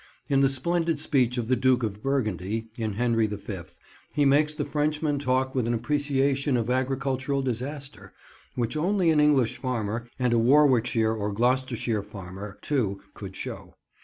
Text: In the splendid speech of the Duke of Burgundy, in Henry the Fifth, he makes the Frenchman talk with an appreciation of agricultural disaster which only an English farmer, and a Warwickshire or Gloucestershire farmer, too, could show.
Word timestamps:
In 0.29 0.41
the 0.41 0.49
splendid 0.49 0.97
speech 0.99 1.37
of 1.37 1.47
the 1.47 1.55
Duke 1.55 1.83
of 1.83 2.01
Burgundy, 2.01 2.69
in 2.75 2.93
Henry 2.93 3.27
the 3.27 3.37
Fifth, 3.37 3.77
he 4.11 4.25
makes 4.25 4.51
the 4.55 4.65
Frenchman 4.65 5.19
talk 5.19 5.53
with 5.53 5.67
an 5.67 5.75
appreciation 5.75 6.57
of 6.57 6.71
agricultural 6.71 7.43
disaster 7.43 8.11
which 8.55 8.75
only 8.75 9.11
an 9.11 9.19
English 9.19 9.57
farmer, 9.57 10.07
and 10.17 10.33
a 10.33 10.39
Warwickshire 10.39 11.13
or 11.13 11.31
Gloucestershire 11.31 12.01
farmer, 12.01 12.57
too, 12.63 12.99
could 13.13 13.35
show. 13.35 13.75